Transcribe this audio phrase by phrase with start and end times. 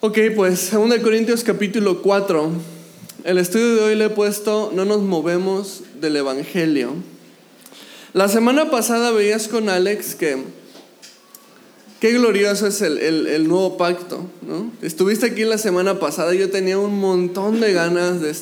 [0.00, 2.50] Ok, pues 2 Corintios capítulo 4.
[3.24, 6.94] El estudio de hoy le he puesto No nos movemos del Evangelio.
[8.12, 10.38] La semana pasada veías con Alex que
[11.98, 14.26] qué glorioso es el, nuevo pacto.
[14.42, 14.70] ¿no?
[14.82, 18.34] Estuviste aquí la semana pasada, yo tenía un montón de ganas de,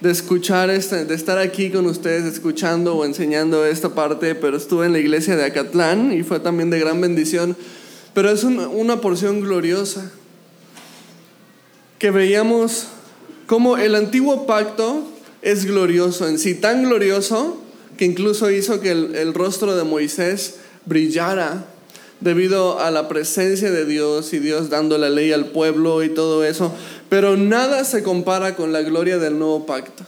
[0.00, 4.86] de escuchar, este, de estar aquí con ustedes escuchando o enseñando esta parte, pero estuve
[4.86, 7.56] en la iglesia de Acatlán y fue también de gran bendición.
[8.16, 10.10] Pero es una porción gloriosa
[11.98, 12.86] que veíamos
[13.46, 15.02] cómo el antiguo pacto
[15.42, 17.60] es glorioso en sí, tan glorioso
[17.98, 20.54] que incluso hizo que el, rostro de Moisés
[20.86, 21.66] brillara
[22.20, 26.42] debido a la presencia de Dios y Dios dando la ley al pueblo y todo
[26.42, 26.72] eso.
[27.10, 30.04] Pero nada se compara con la gloria del nuevo pacto.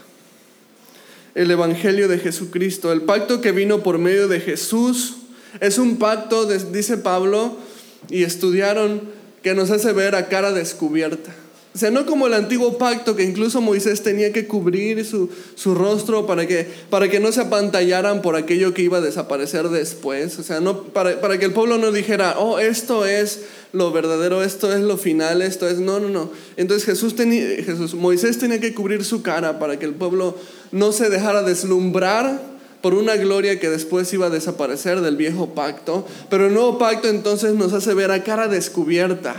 [1.34, 5.16] El Evangelio de Jesucristo, el pacto que vino por medio de Jesús,
[5.60, 7.67] es un pacto, dice Pablo,
[8.10, 9.02] y estudiaron,
[9.42, 11.34] que nos hace ver a cara descubierta.
[11.74, 15.30] O sea, no como el antiguo pacto que incluso Moisés tenía que cubrir su,
[15.76, 20.40] rostro para que, para que no se apantallaran por aquello que iba a desaparecer después.
[20.40, 23.42] O sea, no, para, para que el pueblo no dijera, oh, esto es
[23.72, 25.78] lo verdadero, esto es lo final, esto es...
[25.78, 26.32] No, no, no.
[26.56, 30.36] Entonces Jesús tenía, Jesús, Moisés tenía que cubrir su cara para que el pueblo
[30.72, 36.06] no se dejara deslumbrar por una gloria que después iba a desaparecer del viejo pacto.
[36.30, 39.36] Pero el nuevo pacto entonces nos hace ver a cara descubierta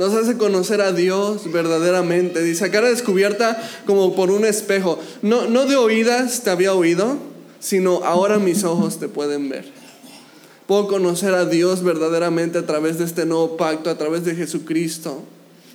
[0.00, 2.42] nos hace conocer a Dios verdaderamente.
[2.42, 4.98] Dice, a cara descubierta como por un espejo.
[5.20, 7.18] No, no de oídas te había oído,
[7.58, 9.66] sino ahora mis ojos te pueden ver.
[10.66, 15.22] Puedo conocer a Dios verdaderamente a través de este nuevo pacto, a través de Jesucristo.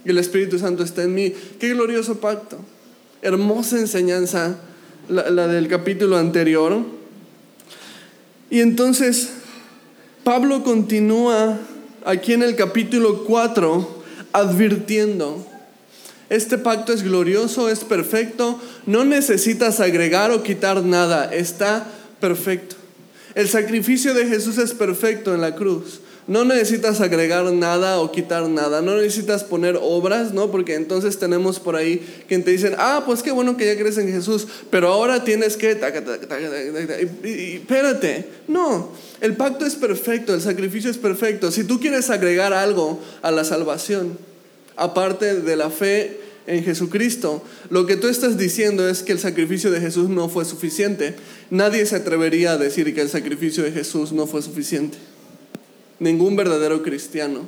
[0.06, 1.34] Y el Espíritu Santo está en mí.
[1.60, 2.58] Qué glorioso pacto.
[3.22, 4.58] Hermosa enseñanza
[5.10, 6.84] la, la del capítulo anterior.
[8.50, 9.30] Y entonces
[10.24, 11.60] Pablo continúa
[12.06, 15.46] aquí en el capítulo 4 advirtiendo,
[16.30, 21.88] este pacto es glorioso, es perfecto, no necesitas agregar o quitar nada, está
[22.20, 22.76] perfecto.
[23.36, 26.02] El sacrificio de Jesús es perfecto en la cruz.
[26.28, 30.50] No necesitas agregar nada o quitar nada, no necesitas poner obras, ¿no?
[30.50, 34.00] Porque entonces tenemos por ahí quien te dicen, ah, pues qué bueno que ya crees
[34.00, 35.80] en Jesús, pero ahora tienes que...
[37.24, 38.92] Y, espérate, no,
[39.22, 41.52] el pacto es perfecto, el sacrificio es perfecto.
[41.52, 44.18] Si tú quieres agregar algo a la salvación,
[44.78, 49.70] aparte de la fe en Jesucristo, lo que tú estás diciendo es que el sacrificio
[49.70, 51.14] de Jesús no fue suficiente.
[51.52, 54.98] Nadie se atrevería a decir que el sacrificio de Jesús no fue suficiente
[56.00, 57.48] ningún verdadero cristiano.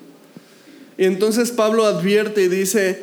[0.97, 3.01] Y entonces Pablo advierte y dice,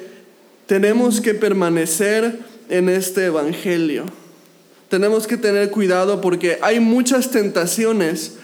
[0.67, 2.39] tenemos que permanecer
[2.69, 4.05] en este Evangelio.
[4.89, 8.35] Tenemos que tener cuidado porque hay muchas tentaciones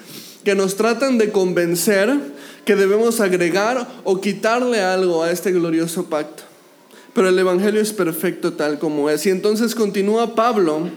[0.45, 2.17] que nos tratan de convencer
[2.65, 6.45] que debemos agregar o quitarle algo a este glorioso pacto.
[7.15, 9.27] Pero el Evangelio es perfecto tal como es.
[9.27, 10.89] Y entonces continúa Pablo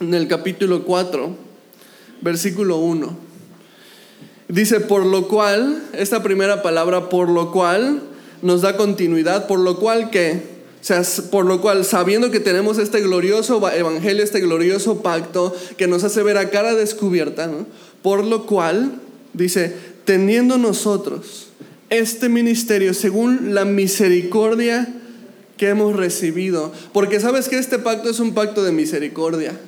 [0.00, 1.36] en el capítulo 4,
[2.20, 3.23] versículo 1.
[4.54, 8.02] Dice, por lo cual, esta primera palabra, por lo cual,
[8.40, 10.42] nos da continuidad, por lo cual que,
[10.80, 15.88] o sea, por lo cual, sabiendo que tenemos este glorioso evangelio, este glorioso pacto que
[15.88, 17.50] nos hace ver a cara descubierta,
[18.00, 19.00] por lo cual,
[19.32, 21.48] dice, teniendo nosotros
[21.90, 24.86] este ministerio según la misericordia
[25.56, 29.58] que hemos recibido, porque sabes que este pacto es un pacto de misericordia.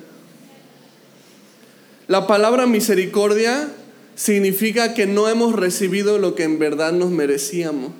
[2.07, 3.69] La palabra misericordia
[4.17, 7.91] significa que no hemos recibido lo que en verdad nos merecíamos.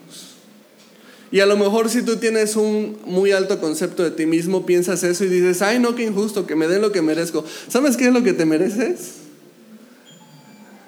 [1.32, 5.04] Y a lo mejor si tú tienes un muy alto concepto de ti mismo, piensas
[5.04, 7.46] eso y dices, ay no, qué injusto, que me den lo que merezco.
[7.68, 9.12] ¿Sabes qué es lo que te mereces?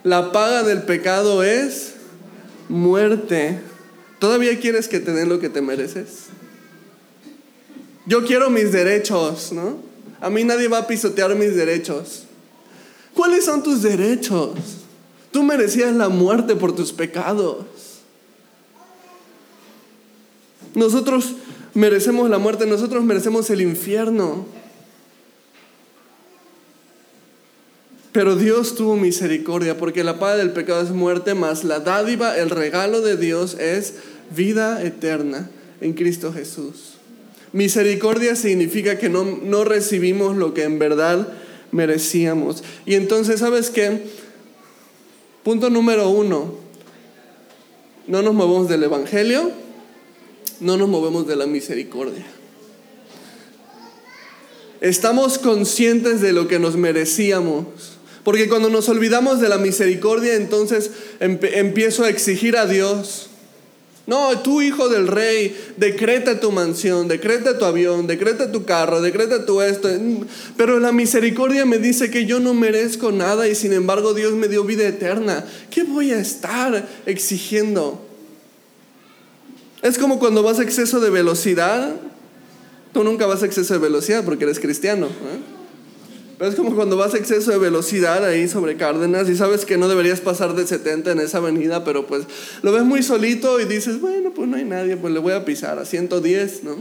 [0.04, 1.94] La paga del pecado es
[2.68, 3.60] muerte.
[4.18, 6.28] ¿Todavía quieres que te den lo que te mereces?
[8.08, 9.78] Yo quiero mis derechos, ¿no?
[10.22, 12.24] A mí nadie va a pisotear mis derechos.
[13.14, 14.80] ¿Cuáles son tus derechos?
[15.32, 17.66] Tú merecías la muerte por tus pecados.
[20.76, 21.36] Nosotros
[21.74, 24.46] merecemos la muerte, nosotros merecemos el infierno.
[28.12, 32.50] Pero Dios tuvo misericordia porque la paga del pecado es muerte, más la dádiva, el
[32.50, 33.96] regalo de Dios es
[34.36, 35.50] vida eterna
[35.80, 36.96] en Cristo Jesús.
[37.54, 41.28] Misericordia significa que no, no recibimos lo que en verdad
[41.72, 42.64] merecíamos.
[42.86, 44.04] Y entonces, ¿sabes qué?
[45.50, 46.54] Punto número uno,
[48.06, 49.52] no nos movemos del Evangelio,
[50.60, 52.24] no nos movemos de la misericordia.
[54.80, 57.66] Estamos conscientes de lo que nos merecíamos.
[58.24, 63.29] Porque cuando nos olvidamos de la misericordia, entonces empiezo a exigir a Dios.
[64.10, 69.46] No, tú hijo del rey, decreta tu mansión, decreta tu avión, decreta tu carro, decreta
[69.46, 69.88] tu esto.
[70.58, 74.48] Pero la misericordia me dice que yo no merezco nada y sin embargo Dios me
[74.48, 75.46] dio vida eterna.
[75.70, 78.04] ¿Qué voy a estar exigiendo?
[79.84, 81.96] Es como cuando vas a exceso de velocidad.
[82.92, 85.06] Tú nunca vas a exceso de velocidad porque eres cristiano.
[85.06, 85.49] ¿eh?
[86.40, 90.22] Es como cuando vas exceso de velocidad ahí sobre Cárdenas y sabes que no deberías
[90.22, 92.24] pasar de 70 en esa avenida, pero pues
[92.62, 95.44] lo ves muy solito y dices, bueno, pues no hay nadie, pues le voy a
[95.44, 96.78] pisar a 110, ¿no?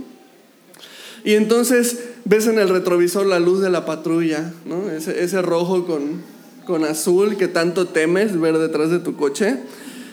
[1.24, 4.90] Y entonces ves en el retrovisor la luz de la patrulla, ¿no?
[4.90, 6.22] Ese, ese rojo con,
[6.64, 9.56] con azul que tanto temes ver detrás de tu coche.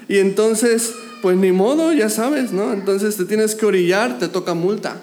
[0.07, 2.73] Y entonces, pues ni modo, ya sabes, ¿no?
[2.73, 4.99] Entonces te tienes que orillar, te toca multa.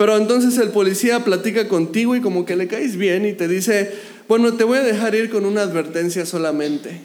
[0.00, 3.92] Pero entonces el policía platica contigo y como que le caes bien y te dice,
[4.28, 7.02] bueno, te voy a dejar ir con una advertencia solamente.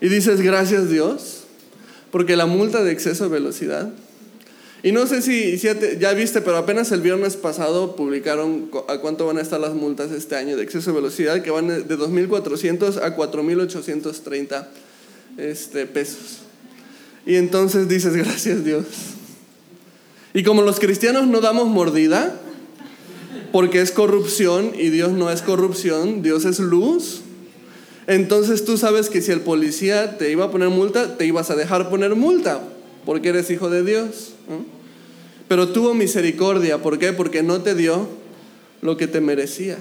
[0.00, 1.40] Y dices, gracias Dios,
[2.10, 3.90] porque la multa de exceso de velocidad.
[4.82, 9.36] Y no sé si, ya viste, pero apenas el viernes pasado publicaron a cuánto van
[9.36, 13.14] a estar las multas este año de exceso de velocidad, que van de 2.400 a
[13.14, 14.66] 4.830
[15.36, 16.38] este, pesos.
[17.26, 18.86] Y entonces dices, gracias Dios.
[20.38, 22.40] Y como los cristianos no damos mordida,
[23.50, 27.22] porque es corrupción y Dios no es corrupción, Dios es luz,
[28.06, 31.56] entonces tú sabes que si el policía te iba a poner multa, te ibas a
[31.56, 32.62] dejar poner multa,
[33.04, 34.34] porque eres hijo de Dios.
[35.48, 37.12] Pero tuvo misericordia, ¿por qué?
[37.12, 38.06] Porque no te dio
[38.80, 39.80] lo que te merecías.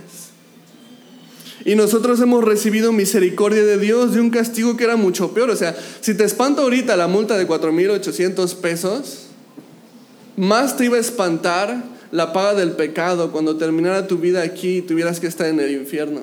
[1.65, 5.51] Y nosotros hemos recibido misericordia de Dios de un castigo que era mucho peor.
[5.51, 9.27] O sea, si te espanta ahorita la multa de 4.800 pesos,
[10.38, 14.81] más te iba a espantar la paga del pecado cuando terminara tu vida aquí y
[14.81, 16.22] tuvieras que estar en el infierno.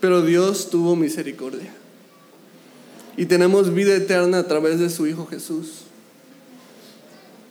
[0.00, 1.72] Pero Dios tuvo misericordia.
[3.16, 5.84] Y tenemos vida eterna a través de su Hijo Jesús.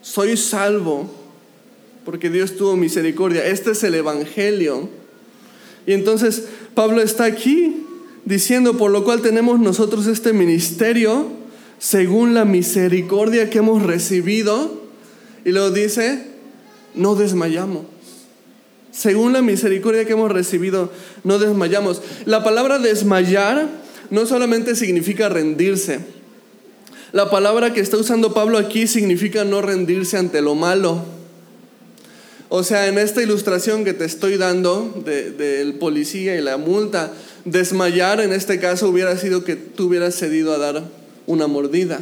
[0.01, 1.09] Soy salvo
[2.05, 3.45] porque Dios tuvo misericordia.
[3.47, 4.89] Este es el Evangelio.
[5.85, 6.43] Y entonces
[6.73, 7.85] Pablo está aquí
[8.23, 11.36] diciendo, por lo cual tenemos nosotros este ministerio
[11.79, 14.81] según la misericordia que hemos recibido,
[15.45, 16.25] y lo dice,
[16.95, 17.83] no desmayamos.
[18.91, 20.91] Según la misericordia que hemos recibido,
[21.23, 22.01] no desmayamos.
[22.25, 23.69] La palabra desmayar
[24.09, 25.99] no solamente significa rendirse.
[27.11, 31.05] La palabra que está usando Pablo aquí significa no rendirse ante lo malo.
[32.49, 37.13] O sea, en esta ilustración que te estoy dando del policía y la multa,
[37.45, 40.96] desmayar en este caso hubiera sido que tú hubieras cedido a dar
[41.27, 41.99] una mordida.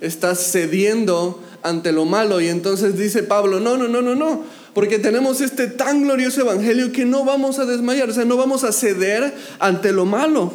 [0.00, 2.40] Estás cediendo ante lo malo.
[2.40, 4.44] Y entonces dice Pablo, no, no, no, no, no.
[4.74, 8.62] Porque tenemos este tan glorioso evangelio que no vamos a desmayar, o sea, no vamos
[8.62, 10.52] a ceder ante lo malo.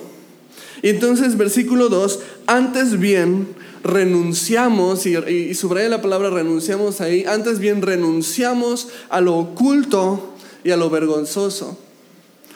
[0.81, 3.47] Y entonces versículo 2, antes bien
[3.83, 10.33] renunciamos, y, y subraya la palabra renunciamos ahí, antes bien renunciamos a lo oculto
[10.63, 11.77] y a lo vergonzoso.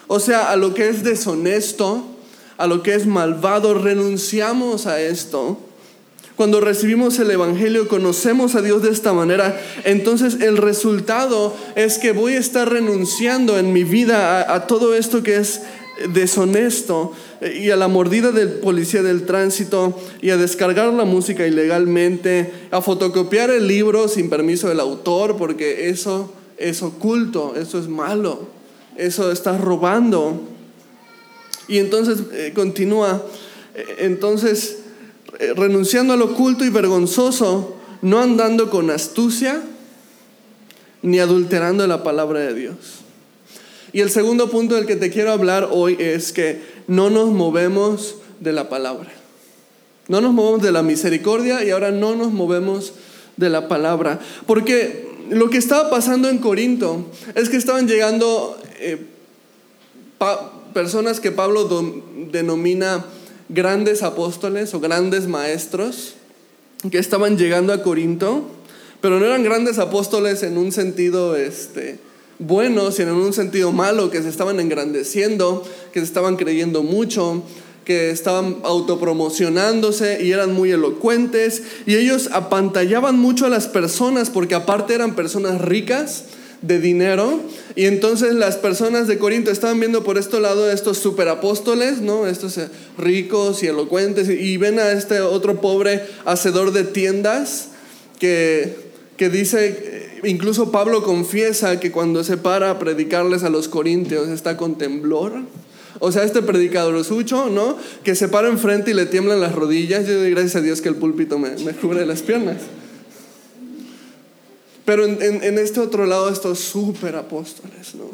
[0.06, 2.02] O sea, a lo que es deshonesto,
[2.58, 5.58] a lo que es malvado, renunciamos a esto.
[6.36, 12.12] Cuando recibimos el Evangelio, conocemos a Dios de esta manera, entonces el resultado es que
[12.12, 15.62] voy a estar renunciando en mi vida a, todo esto que es
[16.12, 17.12] deshonesto
[17.60, 22.80] y a la mordida del policía del tránsito y a descargar la música ilegalmente, a
[22.82, 28.46] fotocopiar el libro sin permiso del autor, porque eso es oculto, eso es malo,
[28.96, 30.57] eso está robando.
[31.68, 33.22] Y entonces eh, continúa,
[33.74, 34.78] eh, entonces
[35.38, 39.62] eh, renunciando al oculto y vergonzoso, no andando con astucia
[41.02, 42.76] ni adulterando la palabra de Dios.
[43.92, 48.16] Y el segundo punto del que te quiero hablar hoy es que no nos movemos
[48.40, 49.12] de la palabra.
[50.08, 52.94] No nos movemos de la misericordia y ahora no nos movemos
[53.36, 54.20] de la palabra.
[54.46, 58.58] Porque lo que estaba pasando en Corinto es que estaban llegando
[60.72, 61.68] personas que Pablo
[62.30, 63.04] denomina
[63.48, 66.14] grandes apóstoles o grandes maestros
[66.90, 68.44] que estaban llegando a Corinto,
[69.00, 71.98] pero no eran grandes apóstoles en un sentido este,
[72.38, 77.42] bueno, sino en un sentido malo, que se estaban engrandeciendo, que se estaban creyendo mucho,
[77.84, 81.62] que estaban autopromocionándose y eran muy elocuentes.
[81.86, 86.24] Y ellos apantallaban mucho a las personas porque aparte eran personas ricas
[86.62, 87.40] de dinero.
[87.76, 92.26] Y entonces las personas de Corinto estaban viendo por este lado estos superapóstoles, ¿no?
[92.26, 97.68] Estos eh, ricos y elocuentes, y ven a este otro pobre hacedor de tiendas
[98.18, 98.76] que,
[99.16, 104.28] que dice, eh, incluso Pablo confiesa que cuando se para a predicarles a los corintios
[104.28, 105.32] está con temblor.
[106.00, 107.76] O sea, este predicador sucho, ¿no?
[108.04, 110.06] Que se para enfrente y le tiemblan las rodillas.
[110.06, 112.58] Yo doy gracias a Dios que el púlpito me, me cubre las piernas.
[114.88, 118.08] Pero en, este otro lado, estos súper apóstoles, ¿no?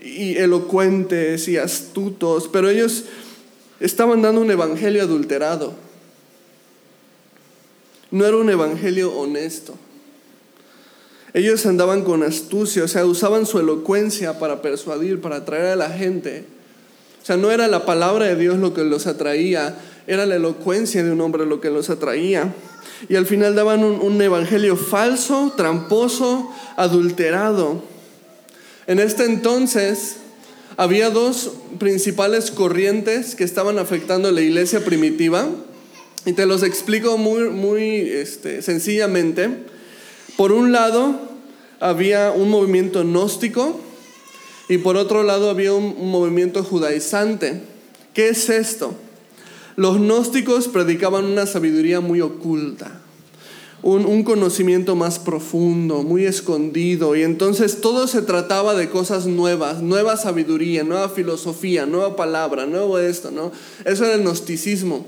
[0.00, 3.04] Y elocuentes y astutos, pero ellos
[3.78, 5.74] estaban dando un evangelio adulterado.
[8.10, 9.74] No era un evangelio honesto.
[11.34, 15.90] Ellos andaban con astucia, o sea, usaban su elocuencia para persuadir, para atraer a la
[15.90, 16.46] gente.
[17.22, 19.76] O sea, no era la palabra de Dios lo que los atraía,
[20.06, 22.54] era la elocuencia de un hombre lo que los atraía.
[23.08, 27.82] Y al final daban un, un evangelio falso, tramposo, adulterado.
[28.86, 30.16] En este entonces
[30.76, 35.48] había dos principales corrientes que estaban afectando a la iglesia primitiva.
[36.26, 39.50] Y te los explico muy, muy este, sencillamente.
[40.36, 41.20] Por un lado,
[41.80, 43.78] había un movimiento gnóstico
[44.68, 47.60] y por otro lado había un, movimiento judaizante.
[48.14, 48.94] ¿Qué es esto?
[49.76, 53.00] Los gnósticos predicaban una sabiduría muy oculta,
[53.82, 60.16] un, conocimiento más profundo, muy escondido, y entonces todo se trataba de cosas nuevas, nueva
[60.16, 63.52] sabiduría, nueva filosofía, nueva palabra, nuevo esto, ¿no?
[63.84, 65.04] Eso era el gnosticismo.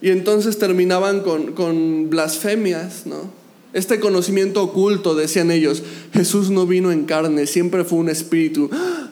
[0.00, 3.32] Y entonces terminaban con, con blasfemias, ¿no?
[3.72, 8.70] Este conocimiento oculto, decían ellos, Jesús no vino en carne, siempre fue un espíritu.
[8.72, 9.10] ¡Ah!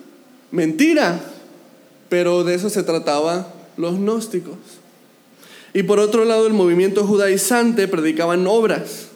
[0.52, 1.21] Mentira,
[2.09, 3.52] pero de eso se trataba
[3.83, 4.57] los gnósticos.
[5.75, 9.09] Y por otro lado, el movimiento judaizante predicaban obras.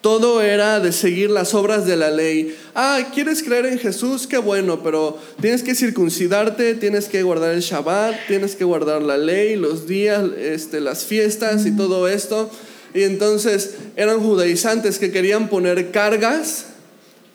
[0.00, 2.56] Todo era de seguir las obras de la ley.
[2.74, 4.26] Ah, ¿quieres creer en Jesús?
[4.26, 9.16] Qué bueno, pero tienes que circuncidarte, tienes que guardar el Shabbat, tienes que guardar la
[9.16, 12.50] ley, los días, este, las fiestas y todo esto.
[12.94, 16.66] Y entonces eran judaizantes que querían poner cargas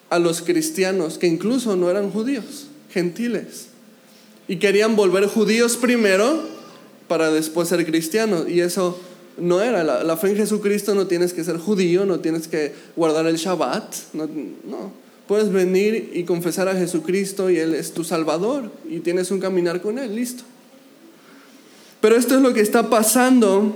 [0.10, 3.68] a los cristianos, que incluso no eran judíos, gentiles.
[4.50, 6.57] Y querían volver judíos primero
[7.08, 8.50] para después ser cristianos.
[8.50, 9.00] Y eso
[9.38, 9.84] no era.
[9.84, 13.96] La, fe en Jesucristo no tienes que ser judío, no tienes que guardar el Shabbat.
[14.14, 19.42] No, Puedes venir y confesar a Jesucristo y Él es tu Salvador y tienes un
[19.42, 20.44] caminar con Él, listo.
[22.00, 23.76] Pero esto es lo que está pasando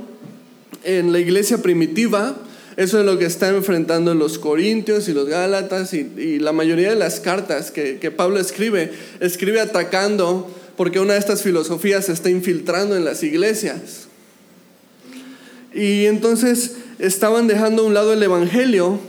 [0.85, 2.38] en la iglesia primitiva.
[2.77, 6.95] Eso es lo que están enfrentando los corintios y los gálatas y, la mayoría de
[6.95, 12.29] las cartas que, que Pablo escribe, escribe atacando porque una de estas filosofías se está
[12.29, 14.07] infiltrando en las iglesias.
[15.73, 18.99] Y entonces estaban dejando a un lado el Evangelio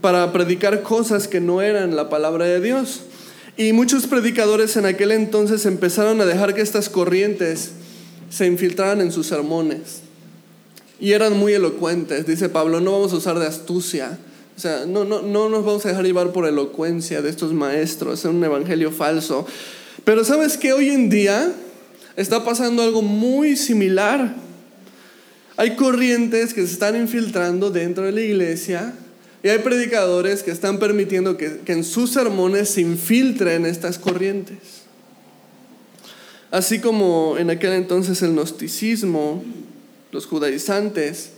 [0.00, 3.02] para predicar cosas que no eran la palabra de Dios.
[3.56, 7.72] Y muchos predicadores en aquel entonces empezaron a dejar que estas corrientes
[8.30, 10.00] se infiltraran en sus sermones.
[10.98, 14.18] Y eran muy elocuentes, dice Pablo, no vamos a usar de astucia.
[14.56, 18.20] O sea, no, no, no nos vamos a dejar llevar por elocuencia de estos maestros,
[18.20, 19.46] es un evangelio falso.
[20.04, 21.52] Pero sabes que hoy en día
[22.16, 24.34] está pasando algo muy similar.
[25.56, 28.94] Hay corrientes que se están infiltrando dentro de la iglesia
[29.42, 34.58] y hay predicadores que están permitiendo que, en sus sermones se infiltren estas corrientes.
[36.50, 39.42] Así como en aquel entonces el gnosticismo,
[40.10, 41.30] los judaizantes,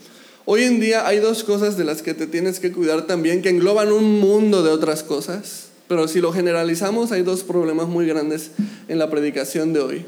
[0.44, 3.50] hoy en día hay dos cosas de las que te tienes que cuidar también, que
[3.50, 8.50] engloban un mundo de otras cosas, pero si lo generalizamos hay dos problemas muy grandes
[8.88, 10.04] en la predicación de hoy.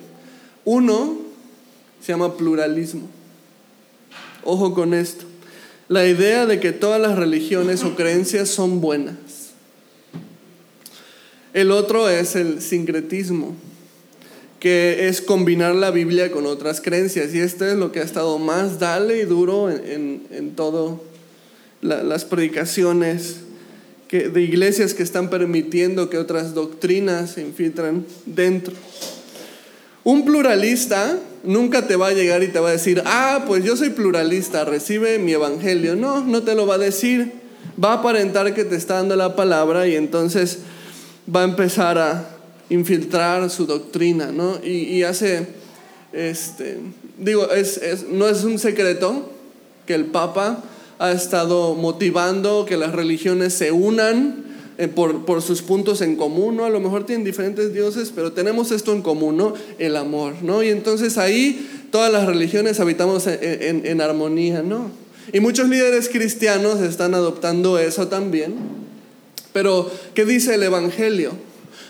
[0.64, 1.18] Uno
[2.00, 3.08] se llama pluralismo.
[4.44, 5.24] Ojo con esto.
[5.88, 9.14] La idea de que todas las religiones o creencias son buenas.
[11.52, 13.54] El otro es el sincretismo,
[14.60, 17.32] que es combinar la Biblia con otras creencias.
[17.34, 20.98] Y este es lo que ha estado más dale y duro en, en, todas
[21.80, 23.36] las predicaciones
[24.08, 28.74] que, de iglesias que están permitiendo que otras doctrinas se infiltren dentro.
[30.04, 33.76] Un pluralista nunca te va a llegar y te va a decir, ah, pues yo
[33.76, 35.96] soy pluralista, recibe mi evangelio.
[35.96, 37.32] No, no te lo va a decir.
[37.82, 40.60] Va a aparentar que te está dando la palabra y entonces
[41.34, 42.30] va a empezar a
[42.70, 44.64] infiltrar su doctrina, ¿no?
[44.64, 45.46] Y, hace,
[46.12, 46.78] este,
[47.18, 49.30] digo, es, no es un secreto
[49.86, 50.62] que el Papa
[50.98, 54.44] ha estado motivando que las religiones se unan
[54.78, 56.64] eh, por, por, sus puntos en común, ¿no?
[56.64, 59.54] A lo mejor tienen diferentes dioses, pero tenemos esto en común, ¿no?
[59.78, 60.62] El amor, ¿no?
[60.62, 64.90] Y entonces ahí todas las religiones habitamos en, en, en armonía, ¿no?
[65.32, 68.54] Y muchos líderes cristianos están adoptando eso también.
[69.52, 71.32] Pero, ¿qué dice el Evangelio?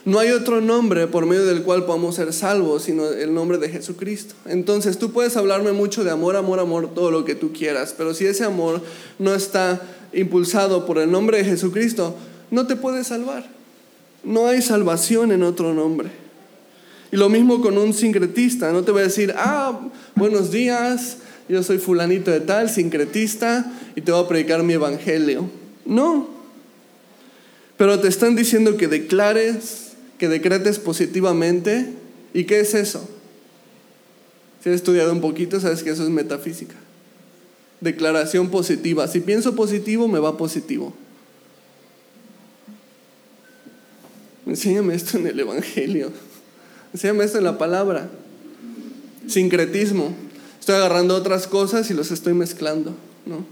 [0.06, 3.68] No hay otro nombre por medio del cual podamos ser salvos, sino el nombre de
[3.68, 4.36] Jesucristo.
[4.46, 8.14] Entonces tú puedes hablarme mucho de amor, amor, amor, todo lo que tú quieras, pero
[8.14, 8.80] si ese amor
[9.18, 9.82] no está
[10.12, 12.14] impulsado por el nombre de Jesucristo,
[12.52, 13.50] no te puedes salvar.
[14.22, 16.08] No hay salvación en otro nombre.
[17.10, 18.70] Y lo mismo con un sincretista.
[18.70, 21.16] No te voy a decir, ah, buenos días,
[21.48, 25.50] yo soy fulanito de tal, sincretista, y te voy a predicar mi evangelio.
[25.84, 26.28] No.
[27.76, 29.85] Pero te están diciendo que declares,
[30.18, 31.92] que decretes positivamente.
[32.34, 33.08] ¿Y qué es eso?
[34.62, 36.74] Si has estudiado un poquito, sabes que eso es metafísica.
[37.80, 39.06] Declaración positiva.
[39.08, 40.94] Si pienso positivo, me va positivo.
[44.46, 46.12] Enséñame esto en el Evangelio.
[46.92, 48.08] Enséñame esto en la palabra.
[49.26, 50.14] Sincretismo.
[50.60, 52.94] Estoy agarrando otras cosas y los estoy mezclando,
[53.24, 53.44] ¿no?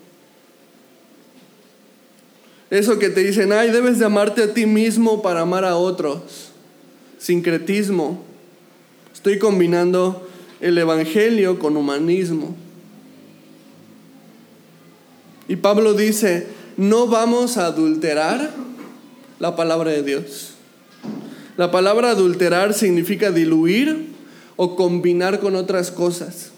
[2.71, 6.54] Eso que te dicen, ay, debes de amarte a ti mismo para amar a otros.
[7.25, 8.23] Sincretismo.
[9.15, 10.29] Estoy combinando
[10.61, 12.55] el Evangelio con humanismo.
[15.49, 18.51] Y Pablo dice, no vamos a adulterar
[19.39, 20.51] la palabra de Dios.
[21.57, 24.09] La palabra adulterar significa diluir
[24.57, 26.51] o combinar con otras cosas.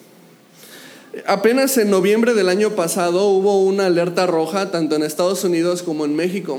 [1.29, 6.05] Apenas en noviembre del año pasado hubo una alerta roja tanto en Estados Unidos como
[6.05, 6.59] en México.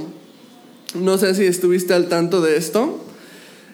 [0.95, 3.03] No sé si estuviste al tanto de esto.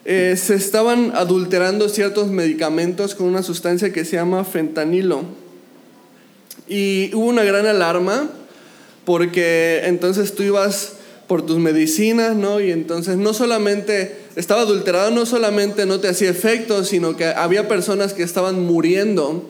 [0.06, 5.24] Eh, se estaban adulterando ciertos medicamentos con una sustancia que se llama fentanilo.
[6.68, 8.30] Y hubo una gran alarma
[9.06, 10.94] porque entonces tú ibas
[11.28, 12.60] por tus medicinas, ¿no?
[12.60, 17.68] Y entonces no solamente estaba adulterado, no solamente no te hacía efecto, sino que había
[17.68, 19.50] personas que estaban muriendo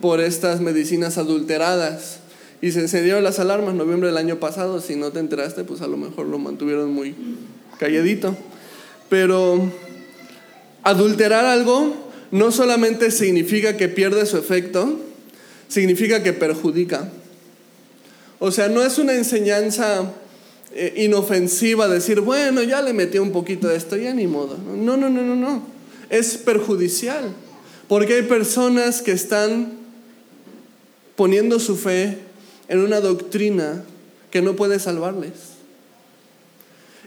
[0.00, 2.18] por estas medicinas adulteradas.
[2.60, 4.80] Y se encendieron las alarmas en noviembre del año pasado.
[4.80, 7.14] Si no te enteraste, pues a lo mejor lo mantuvieron muy
[7.78, 8.36] calladito.
[9.08, 9.72] Pero
[10.82, 11.94] adulterar algo
[12.30, 15.00] no solamente significa que pierde su efecto,
[15.68, 17.10] significa que perjudica.
[18.38, 20.12] O sea, no es una enseñanza
[20.72, 24.58] eh, inofensiva decir, bueno, ya le metí un poquito de esto, ya ni modo.
[24.58, 25.62] No, no, no, no, no.
[26.10, 27.34] Es perjudicial.
[27.88, 29.72] Porque hay personas que están
[31.14, 32.18] poniendo su fe
[32.68, 33.84] en una doctrina
[34.30, 35.32] que no puede salvarles.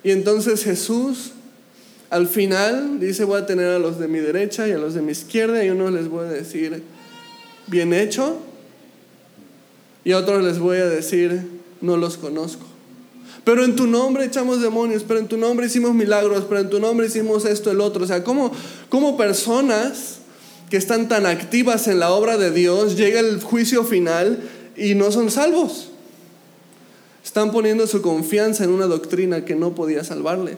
[0.04, 1.34] Y entonces Jesús
[2.10, 5.02] al final dice, voy a tener a los de mi derecha y a los de
[5.02, 6.84] mi izquierda y uno les voy a decir,
[7.67, 8.38] bien hecho,
[10.04, 11.41] y a otros les voy a decir,
[11.82, 12.65] no los conozco.
[13.43, 16.80] Pero en tu nombre echamos demonios, pero en tu nombre hicimos milagros, pero en tu
[16.80, 18.04] nombre hicimos esto, el otro.
[18.04, 20.19] O sea, como personas
[20.69, 24.39] que están tan activas en la obra de Dios, llega el juicio final
[24.76, 25.89] y no son salvos.
[27.24, 30.58] Están poniendo su confianza en una doctrina que no podía salvarles.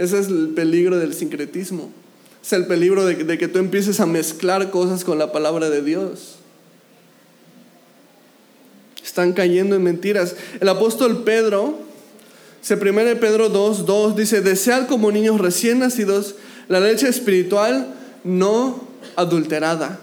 [0.00, 1.90] Ese es el peligro del sincretismo.
[2.42, 6.36] Es el peligro de, que tú empieces a mezclar cosas con la palabra de Dios.
[9.04, 10.36] Están cayendo en mentiras.
[10.58, 11.80] El apóstol Pedro,
[12.62, 16.36] se 1 Pedro 2, 2 dice, desead como niños recién nacidos
[16.68, 20.00] la leche espiritual no adulterada,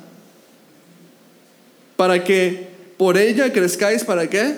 [1.96, 4.58] para que por ella crezcáis, ¿para qué?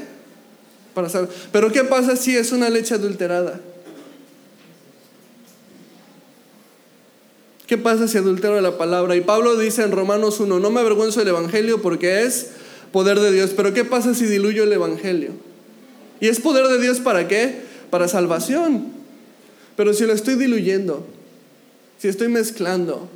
[0.94, 1.30] Para saber.
[1.54, 3.62] Pero ¿qué pasa si es una leche adulterada?
[7.70, 9.16] ¿Qué pasa si adultero la palabra?
[9.16, 12.48] Y Pablo dice en Romanos 1, no me avergüenzo del Evangelio porque es
[12.92, 13.52] poder de Dios.
[13.56, 15.34] Pero ¿qué pasa si diluyo el Evangelio?
[16.20, 17.62] ¿Y es poder de Dios para qué?
[17.92, 18.88] Para salvación.
[19.76, 21.06] Pero si lo estoy diluyendo,
[22.00, 23.08] si estoy mezclando,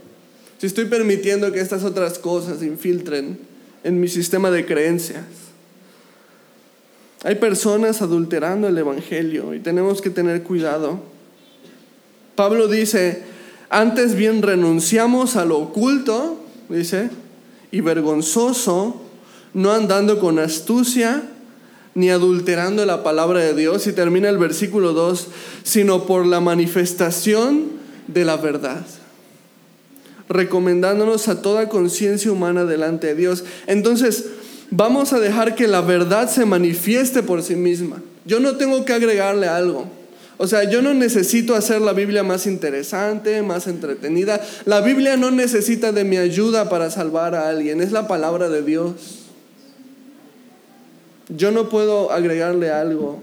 [0.60, 3.40] si estoy permitiendo que estas otras cosas infiltren
[3.84, 5.26] en mi sistema de creencias.
[7.24, 11.00] Hay personas adulterando el Evangelio y tenemos que tener cuidado.
[12.36, 13.33] Pablo dice,
[13.74, 17.10] antes bien renunciamos a lo oculto, dice,
[17.72, 19.02] y vergonzoso
[19.54, 21.24] no andando con astucia
[21.96, 23.86] ni adulterando la palabra de Dios.
[23.88, 25.28] Y termina el versículo 2,
[25.64, 27.64] sino por la manifestación
[28.08, 28.86] de la verdad,
[30.30, 33.44] recomendándonos a toda conciencia humana delante de Dios.
[33.68, 34.26] Entonces,
[34.70, 38.02] vamos a dejar que la verdad se manifieste por sí misma.
[38.26, 39.88] Yo no tengo que agregarle algo.
[40.38, 44.42] O sea, yo no necesito hacer la Biblia más interesante, más entretenida.
[44.66, 47.82] La Biblia no necesita de mi ayuda para salvar a alguien.
[47.82, 48.94] Es la palabra de Dios.
[51.30, 53.22] Yo no puedo agregarle algo.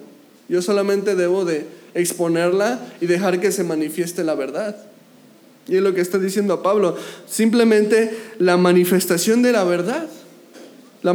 [0.48, 4.76] Yo solamente debo de exponerla y dejar que se manifieste la verdad.
[5.68, 6.96] Y es lo que está diciendo a Pablo.
[7.28, 10.06] Simplemente la manifestación de la verdad.
[11.02, 11.14] La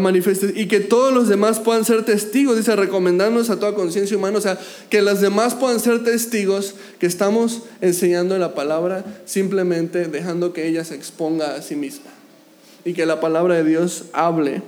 [0.56, 4.42] y que todos los demás puedan ser testigos, dice, recomendándonos a toda conciencia humana, o
[4.42, 10.68] sea, que los demás puedan ser testigos que estamos enseñando la palabra, simplemente dejando que
[10.68, 12.10] ella se exponga a sí misma
[12.84, 14.64] y que la palabra de Dios hable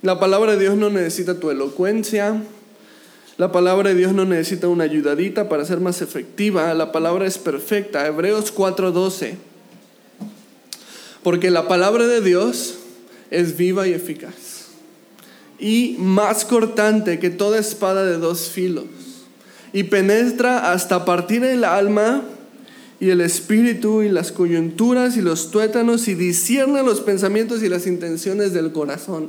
[0.00, 2.42] la palabra de Dios no necesita tu elocuencia,
[3.36, 6.74] La palabra de Dios no necesita una ayudadita para ser más efectiva.
[6.74, 8.04] La palabra es perfecta.
[8.04, 9.36] Hebreos 4:12.
[11.22, 12.78] Porque la palabra de Dios
[13.30, 14.68] es viva y eficaz.
[15.58, 18.86] Y más cortante que toda espada de dos filos.
[19.72, 22.22] Y penetra hasta partir el alma
[23.00, 27.86] y el espíritu y las coyunturas y los tuétanos y discierne los pensamientos y las
[27.86, 29.28] intenciones del corazón.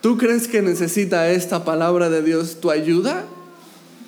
[0.00, 3.24] ¿Tú crees que necesita esta palabra de Dios tu ayuda?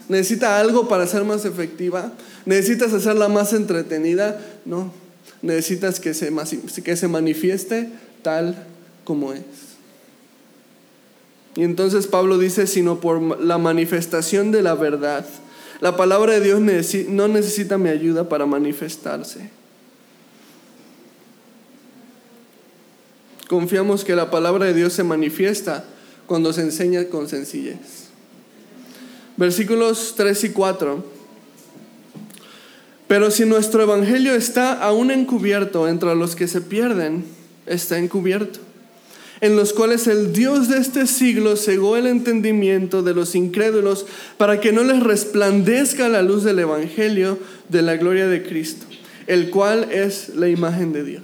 [0.08, 2.12] ¿Necesita algo para ser más efectiva?
[2.46, 4.40] ¿Necesitas hacerla más entretenida?
[4.64, 4.92] No,
[5.42, 6.32] necesitas que se,
[6.82, 7.90] que se manifieste
[8.22, 8.66] tal
[9.04, 9.42] como es.
[11.54, 15.26] Y entonces Pablo dice, sino por la manifestación de la verdad
[15.82, 16.60] la palabra de Dios
[17.08, 19.50] no necesita mi ayuda para manifestarse.
[23.48, 25.84] Confiamos que la palabra de Dios se manifiesta
[26.26, 28.10] cuando se enseña con sencillez.
[29.36, 31.04] Versículos 3 y 4.
[33.08, 37.24] Pero si nuestro evangelio está aún encubierto entre los que se pierden,
[37.66, 38.60] está encubierto
[39.42, 44.60] en los cuales el Dios de este siglo cegó el entendimiento de los incrédulos para
[44.60, 48.86] que no les resplandezca la luz del Evangelio de la gloria de Cristo,
[49.26, 51.22] el cual es la imagen de Dios.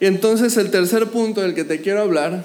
[0.00, 2.42] Y entonces el tercer punto del que te quiero hablar,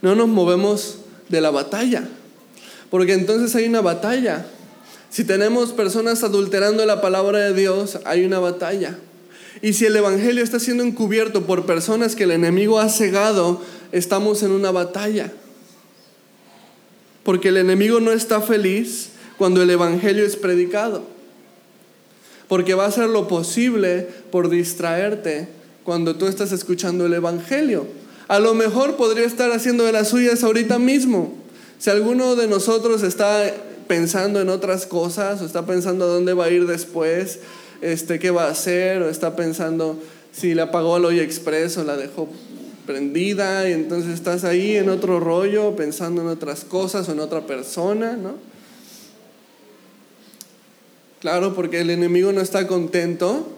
[0.00, 2.08] no nos movemos de la batalla,
[2.88, 4.46] porque entonces hay una batalla.
[5.10, 8.96] Si tenemos personas adulterando la palabra de Dios, hay una batalla.
[9.62, 14.42] Y si el Evangelio está siendo encubierto por personas que el enemigo ha cegado, estamos
[14.42, 15.32] en una batalla.
[17.24, 21.02] Porque el enemigo no está feliz cuando el Evangelio es predicado.
[22.48, 25.48] Porque va a hacer lo posible por distraerte
[25.84, 27.86] cuando tú estás escuchando el Evangelio.
[28.28, 31.34] A lo mejor podría estar haciendo de las suyas ahorita mismo.
[31.78, 33.54] Si alguno de nosotros está
[33.86, 37.40] pensando en otras cosas o está pensando a dónde va a ir después,
[37.80, 39.98] este, qué va a hacer, o está pensando
[40.32, 42.28] si le apagó el hoy expreso, la dejó
[42.86, 47.46] prendida, y entonces estás ahí en otro rollo, pensando en otras cosas o en otra
[47.46, 48.34] persona, ¿no?
[51.20, 53.48] Claro, porque el enemigo no está contento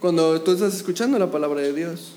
[0.00, 2.12] cuando tú estás escuchando la palabra de Dios.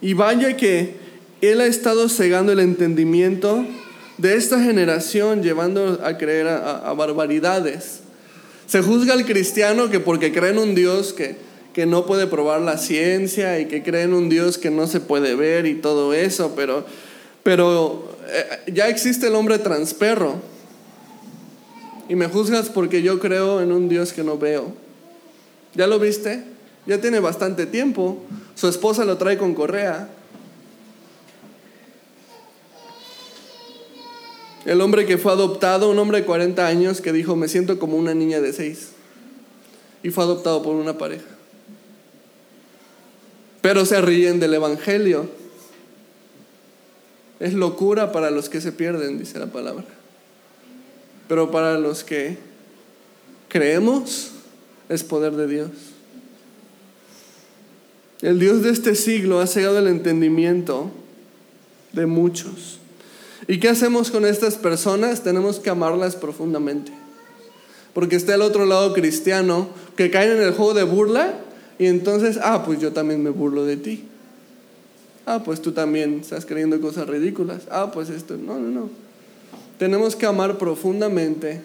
[0.00, 0.94] Y vaya que
[1.40, 3.66] Él ha estado cegando el entendimiento
[4.18, 8.05] de esta generación, llevando a creer a barbaridades.
[8.66, 11.36] Se juzga al cristiano que porque cree en un Dios que,
[11.72, 15.00] que no puede probar la ciencia y que cree en un Dios que no se
[15.00, 16.84] puede ver y todo eso, pero,
[17.42, 20.36] pero eh, ya existe el hombre transperro.
[22.08, 24.72] Y me juzgas porque yo creo en un Dios que no veo.
[25.74, 26.44] ¿Ya lo viste?
[26.86, 28.18] Ya tiene bastante tiempo.
[28.54, 30.08] Su esposa lo trae con correa.
[34.66, 37.96] El hombre que fue adoptado, un hombre de 40 años que dijo, me siento como
[37.96, 38.88] una niña de 6.
[40.02, 41.24] Y fue adoptado por una pareja.
[43.60, 45.30] Pero se ríen del Evangelio.
[47.38, 49.84] Es locura para los que se pierden, dice la palabra.
[51.28, 52.36] Pero para los que
[53.48, 54.32] creemos,
[54.88, 55.70] es poder de Dios.
[58.20, 60.90] El Dios de este siglo ha cegado el entendimiento
[61.92, 62.80] de muchos.
[63.48, 65.22] ¿Y qué hacemos con estas personas?
[65.22, 66.92] Tenemos que amarlas profundamente.
[67.94, 71.34] Porque está el otro lado cristiano que caen en el juego de burla
[71.78, 74.04] y entonces, ah, pues yo también me burlo de ti.
[75.26, 77.62] Ah, pues tú también estás creyendo cosas ridículas.
[77.70, 78.90] Ah, pues esto, no, no, no.
[79.78, 81.60] Tenemos que amar profundamente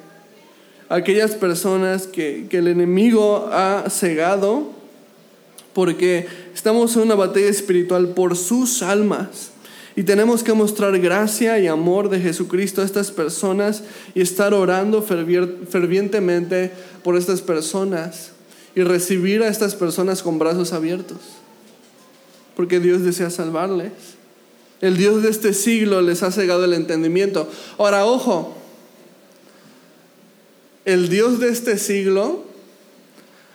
[0.90, 4.70] a aquellas personas que, que el enemigo ha cegado
[5.74, 9.51] porque estamos en una batalla espiritual por sus almas.
[9.96, 13.84] Y tenemos que mostrar gracia y amor de Jesucristo a estas personas
[14.16, 16.72] y estar orando fervientemente
[17.04, 18.32] por estas personas
[18.74, 21.18] y recibir a estas personas con brazos abiertos.
[22.56, 23.92] Porque Dios desea salvarles.
[24.80, 27.50] El Dios de este siglo les ha cegado el entendimiento.
[27.78, 28.56] Ahora, ojo,
[30.86, 32.46] el Dios de este siglo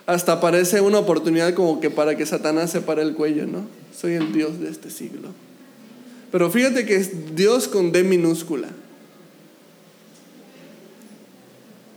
[0.07, 3.67] hasta parece una oportunidad como que para que Satanás se pare el cuello, ¿no?
[3.99, 5.31] Soy el Dios de este siglo.
[6.33, 8.69] Pero fíjate que es Dios con D minúscula.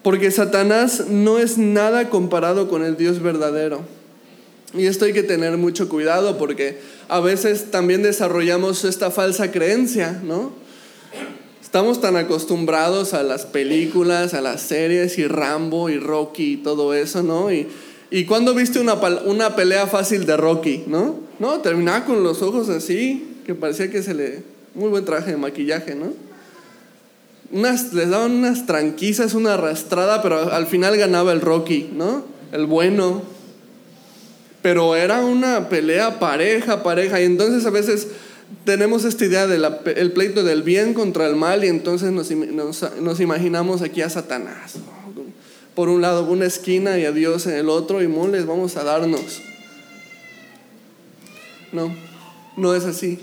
[0.04, 3.82] Porque Satanás no es nada comparado con el Dios verdadero.
[4.74, 10.22] Y esto hay que tener mucho cuidado porque a veces también desarrollamos esta falsa creencia,
[10.24, 10.52] ¿no?
[11.62, 16.94] Estamos tan acostumbrados a las películas, a las series y Rambo y Rocky y todo
[16.94, 17.52] eso, ¿no?
[17.52, 17.68] Y,
[18.12, 21.20] y cuando viste una, una pelea fácil de Rocky, ¿no?
[21.40, 24.44] No, terminaba con los ojos así, que parecía que se le...
[24.76, 26.14] Muy buen traje de maquillaje, ¿no?
[27.52, 32.26] unas, les daban unas tranquisas, una arrastrada, pero al final ganaba el Rocky, ¿no?
[32.52, 33.24] El bueno.
[34.62, 37.20] Pero era una pelea pareja, pareja.
[37.20, 38.10] Y entonces a veces
[38.66, 43.82] tenemos esta idea del pleito del bien contra el mal y entonces nos, nos, imaginamos
[43.82, 44.76] aquí a Satanás.
[45.74, 48.84] Por un lado una esquina y a Dios en el otro y les vamos a
[48.84, 49.42] darnos.
[51.72, 51.92] No,
[52.58, 53.20] no es así.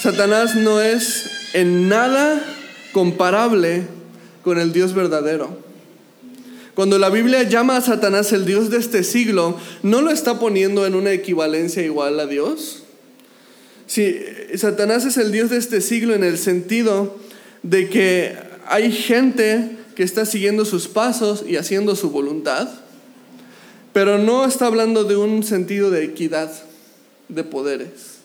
[0.00, 2.42] Satanás no es en nada
[2.92, 3.82] comparable
[4.42, 5.58] con el Dios verdadero.
[6.74, 10.86] Cuando la Biblia llama a Satanás el Dios de este siglo, no lo está poniendo
[10.86, 12.84] en una equivalencia igual a Dios.
[13.86, 14.16] Si
[14.54, 17.18] Satanás es el Dios de este siglo en el sentido
[17.62, 18.36] de que
[18.68, 22.70] hay gente que está siguiendo sus pasos y haciendo su voluntad,
[23.92, 26.50] pero no está hablando de un sentido de equidad
[27.28, 28.19] de poderes.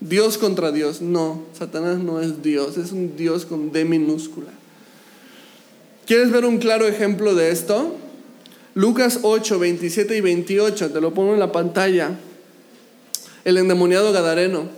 [0.00, 4.48] Dios contra Dios, no, Satanás no es Dios, es un Dios con D minúscula.
[6.06, 7.96] ¿Quieres ver un claro ejemplo de esto?
[8.74, 12.18] Lucas 8, 27 y 28, te lo pongo en la pantalla.
[13.44, 14.68] El endemoniado Gadareno.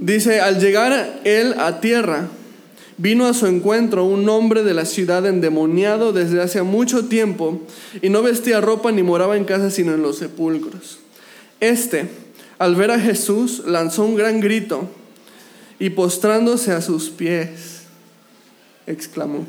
[0.00, 2.28] Dice, al llegar él a tierra,
[2.98, 7.60] vino a su encuentro un hombre de la ciudad endemoniado desde hace mucho tiempo
[8.00, 10.98] y no vestía ropa ni moraba en casa sino en los sepulcros.
[11.60, 12.08] Este,
[12.58, 14.88] al ver a Jesús, lanzó un gran grito
[15.78, 17.82] y postrándose a sus pies,
[18.86, 19.46] exclamó,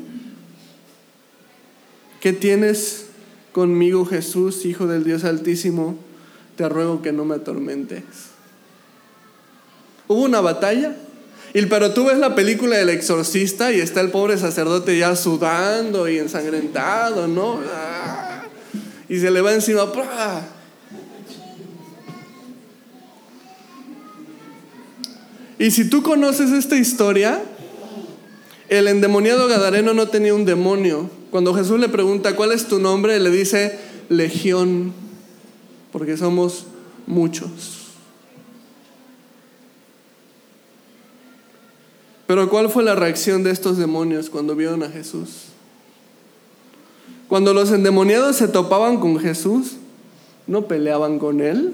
[2.20, 3.06] ¿qué tienes
[3.52, 5.96] conmigo Jesús, Hijo del Dios Altísimo?
[6.56, 8.02] Te ruego que no me atormentes.
[10.08, 10.96] Hubo una batalla,
[11.68, 16.18] pero tú ves la película del exorcista y está el pobre sacerdote ya sudando y
[16.18, 17.60] ensangrentado, ¿no?
[19.08, 19.86] Y se le va encima.
[25.58, 27.42] Y si tú conoces esta historia,
[28.68, 31.08] el endemoniado Gadareno no tenía un demonio.
[31.30, 33.18] Cuando Jesús le pregunta, ¿cuál es tu nombre?
[33.20, 34.92] Le dice, Legión,
[35.92, 36.66] porque somos
[37.06, 37.76] muchos.
[42.26, 45.46] Pero ¿cuál fue la reacción de estos demonios cuando vieron a Jesús?
[47.28, 49.76] Cuando los endemoniados se topaban con Jesús,
[50.46, 51.72] no peleaban con él,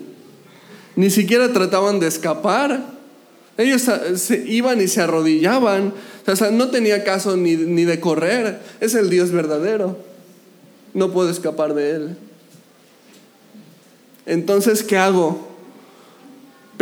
[0.94, 2.84] ni siquiera trataban de escapar.
[3.58, 3.82] Ellos
[4.16, 5.92] se iban y se arrodillaban.
[6.26, 8.60] O sea, no tenía caso ni, ni de correr.
[8.80, 9.98] Es el Dios verdadero.
[10.94, 12.16] No puedo escapar de él.
[14.26, 15.52] Entonces, ¿qué hago?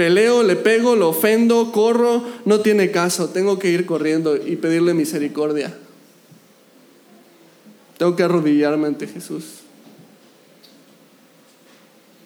[0.00, 4.94] peleo, le pego, lo ofendo, corro, no tiene caso, tengo que ir corriendo y pedirle
[4.94, 5.76] misericordia.
[7.98, 9.56] Tengo que arrodillarme ante Jesús.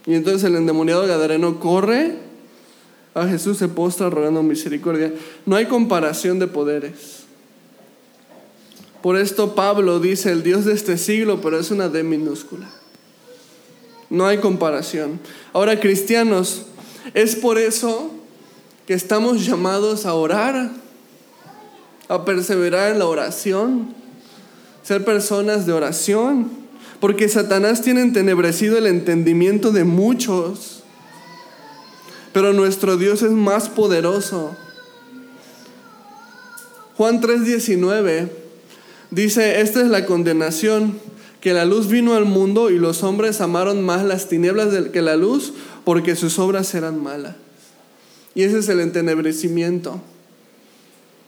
[0.07, 2.15] Y entonces el endemoniado gadareno corre
[3.15, 5.13] a Jesús, se postra rogando misericordia.
[5.47, 7.25] No hay comparación de poderes.
[9.03, 12.69] Por esto Pablo dice el Dios de este siglo, pero es una D minúscula.
[14.11, 15.21] No hay comparación.
[15.53, 16.63] Ahora, cristianos,
[17.13, 18.11] es por eso
[18.87, 20.71] que estamos llamados a orar,
[22.09, 23.95] a perseverar en la oración,
[24.83, 26.51] ser personas de oración,
[27.01, 30.84] porque Satanás tiene entenebrecido el entendimiento de muchos,
[32.35, 34.55] pero nuestro Dios es más poderoso.
[36.97, 38.29] Juan 3:19
[39.11, 40.99] dice, esta es la condenación,
[41.41, 45.17] que la luz vino al mundo y los hombres amaron más las tinieblas que la
[45.17, 45.53] luz
[45.85, 47.37] porque sus obras eran malas.
[48.35, 50.01] Y ese es el entenebrecimiento.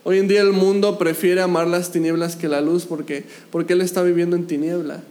[0.03, 3.81] Hoy en día el mundo prefiere amar las tinieblas que la luz porque, porque él
[3.81, 5.01] está viviendo en tinieblas.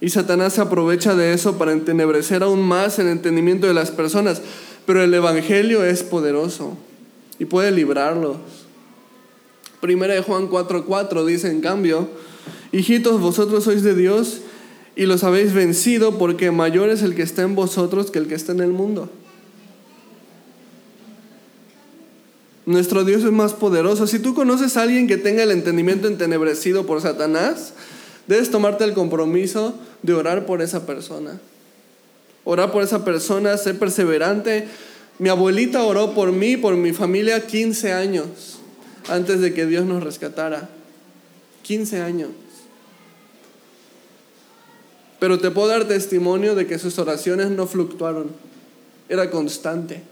[0.00, 4.42] Y Satanás se aprovecha de eso para entenebrecer aún más el entendimiento de las personas.
[4.84, 6.76] Pero el Evangelio es poderoso
[7.38, 8.36] y puede librarlos.
[9.80, 12.08] Primera de Juan 4:4 dice en cambio,
[12.72, 14.40] hijitos, vosotros sois de Dios
[14.94, 18.34] y los habéis vencido porque mayor es el que está en vosotros que el que
[18.34, 19.10] está en el mundo.
[22.64, 24.08] Nuestro Dios es más poderoso.
[24.08, 27.74] Si tú conoces a alguien que tenga el entendimiento entenebrecido por Satanás,
[28.26, 31.40] debes tomarte el compromiso de orar por esa persona.
[32.44, 34.68] Orar por esa persona, ser perseverante.
[35.18, 38.58] Mi abuelita oró por mí, por mi familia, 15 años
[39.08, 40.68] antes de que Dios nos rescatara.
[41.62, 42.30] 15 años.
[45.18, 48.28] Pero te puedo dar testimonio de que sus oraciones no fluctuaron,
[49.08, 50.02] era constante.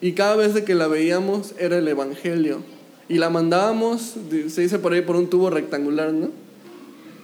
[0.00, 2.62] Y cada vez que la veíamos era el Evangelio.
[3.08, 4.14] Y la mandábamos,
[4.48, 6.30] se dice por ahí, por un tubo rectangular, ¿no?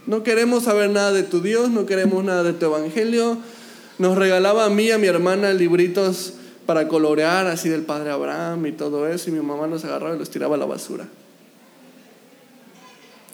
[0.06, 3.38] No queremos saber nada de tu Dios, no queremos nada de tu Evangelio.
[3.98, 6.34] Nos regalaba a mí y a mi hermana libritos
[6.66, 10.18] para colorear así del padre Abraham y todo eso, y mi mamá los agarraba y
[10.18, 11.08] los tiraba a la basura.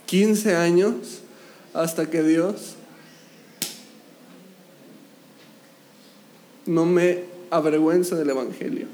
[0.06, 1.20] 15 años
[1.74, 2.74] hasta que Dios
[6.66, 8.86] no me avergüenza del Evangelio.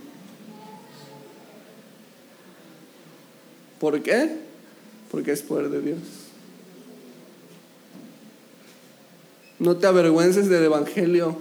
[3.79, 4.39] ¿Por qué?
[5.11, 6.24] Porque es poder de Dios.
[9.65, 11.39] No te avergüences del Evangelio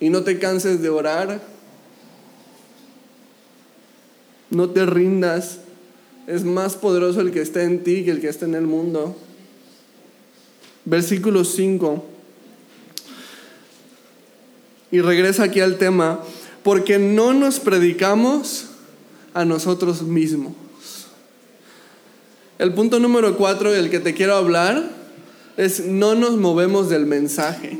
[0.00, 1.42] y no te canses de orar.
[4.48, 5.58] No te rindas.
[6.26, 9.14] Es más poderoso el que está en ti que el que está en el mundo.
[10.86, 12.02] Versículo 5.
[14.92, 16.20] Y regresa aquí al tema,
[16.62, 18.68] porque no nos predicamos
[19.34, 20.54] a nosotros mismos.
[22.58, 24.99] El punto número 4 del que te quiero hablar
[25.60, 27.78] es no nos movemos del mensaje.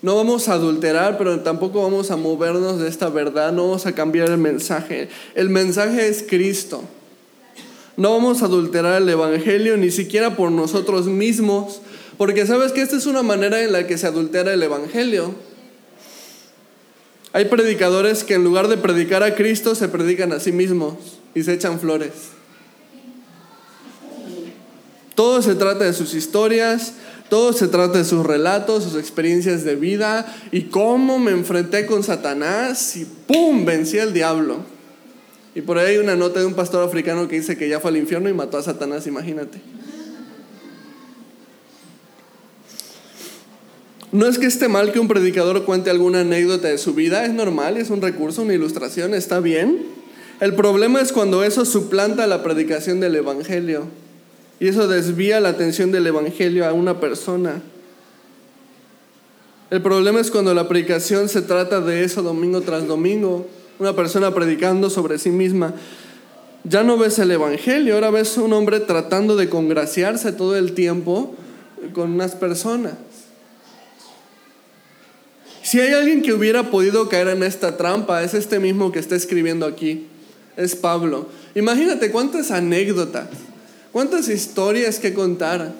[0.00, 3.92] No vamos a adulterar, pero tampoco vamos a movernos de esta verdad, no vamos a
[3.92, 5.08] cambiar el mensaje.
[5.34, 6.84] El mensaje es Cristo.
[7.96, 11.82] No vamos a adulterar el Evangelio ni siquiera por nosotros mismos,
[12.16, 15.34] porque sabes que esta es una manera en la que se adultera el Evangelio.
[17.32, 20.94] Hay predicadores que en lugar de predicar a Cristo se predican a sí mismos
[21.34, 22.39] y se echan flores.
[25.20, 26.94] Todo se trata de sus historias,
[27.28, 32.02] todo se trata de sus relatos, sus experiencias de vida y cómo me enfrenté con
[32.02, 33.66] Satanás y ¡pum!
[33.66, 34.60] vencí al diablo.
[35.54, 37.90] Y por ahí hay una nota de un pastor africano que dice que ya fue
[37.90, 39.60] al infierno y mató a Satanás, imagínate.
[44.12, 47.34] No es que esté mal que un predicador cuente alguna anécdota de su vida, es
[47.34, 49.84] normal, es un recurso, una ilustración, está bien.
[50.40, 53.86] El problema es cuando eso suplanta la predicación del Evangelio.
[54.60, 57.62] Y eso desvía la atención del Evangelio a una persona.
[59.70, 63.46] El problema es cuando la predicación se trata de eso domingo tras domingo.
[63.78, 65.72] Una persona predicando sobre sí misma.
[66.64, 71.34] Ya no ves el Evangelio, ahora ves un hombre tratando de congraciarse todo el tiempo
[71.94, 72.94] con unas personas.
[75.62, 79.16] Si hay alguien que hubiera podido caer en esta trampa, es este mismo que está
[79.16, 80.08] escribiendo aquí.
[80.58, 81.28] Es Pablo.
[81.54, 83.28] Imagínate cuántas anécdotas
[83.92, 85.72] ¿Cuántas historias que contar?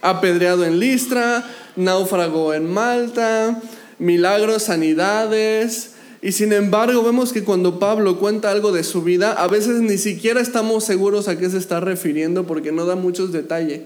[0.00, 1.44] Apedreado en Listra,
[1.76, 3.60] náufrago en Malta,
[3.98, 5.92] milagros, sanidades.
[6.22, 9.98] Y sin embargo vemos que cuando Pablo cuenta algo de su vida, a veces ni
[9.98, 13.82] siquiera estamos seguros a qué se está refiriendo porque no da muchos detalles.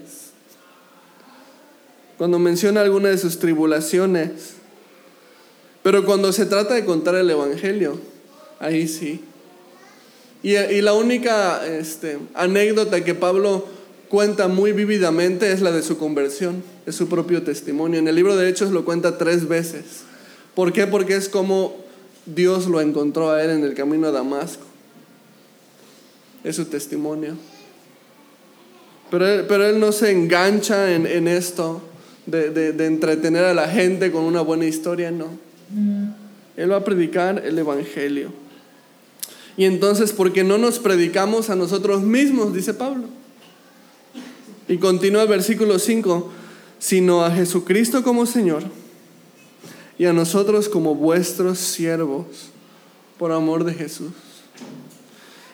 [2.17, 4.55] Cuando menciona alguna de sus tribulaciones.
[5.83, 7.99] Pero cuando se trata de contar el Evangelio,
[8.59, 9.21] ahí sí.
[10.41, 13.65] Y, la única este, anécdota que Pablo
[14.07, 17.99] cuenta muy vívidamente es la de su conversión, es su propio testimonio.
[17.99, 20.03] En el libro de Hechos lo cuenta tres veces.
[20.55, 20.87] ¿Por qué?
[20.87, 21.75] Porque es como
[22.25, 24.63] Dios lo encontró a él en el camino a Damasco.
[26.43, 27.35] Es su testimonio.
[29.11, 31.81] Pero él, pero él no se engancha en, esto
[32.25, 35.27] de, de, entretener a la gente con una buena historia, no.
[35.71, 36.13] Mm.
[36.55, 38.31] Él va a predicar el Evangelio.
[39.59, 42.53] Y entonces, ¿por qué no nos predicamos a nosotros mismos?
[42.53, 43.03] Dice Pablo.
[44.69, 46.31] Y continúa el versículo 5,
[46.79, 48.63] sino a Jesucristo como Señor
[49.97, 52.25] y a nosotros como vuestros siervos,
[53.17, 54.11] por amor de Jesús.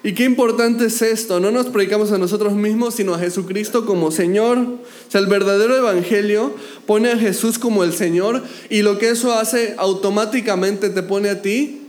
[0.03, 4.11] Y qué importante es esto, no nos predicamos a nosotros mismos, sino a Jesucristo como
[4.11, 4.59] Señor.
[4.59, 6.53] O sea, el verdadero evangelio
[6.85, 11.41] pone a Jesús como el Señor y lo que eso hace automáticamente te pone a
[11.41, 11.87] ti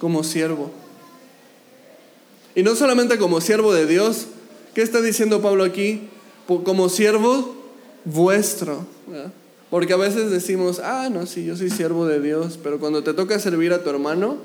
[0.00, 0.82] como siervo.
[2.54, 4.26] Y no solamente como siervo de Dios,
[4.74, 6.08] ¿qué está diciendo Pablo aquí?
[6.46, 7.54] Como siervo
[8.04, 8.86] vuestro.
[9.70, 13.12] Porque a veces decimos, ah, no, sí, yo soy siervo de Dios, pero cuando te
[13.12, 14.36] toca servir a tu hermano,